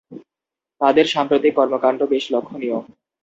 তাদের 0.81 1.05
সাম্প্রতিক 1.07 1.53
কর্মকাণ্ড 1.55 1.99
বেশ 2.11 2.25
লক্ষণীয়। 2.33 2.77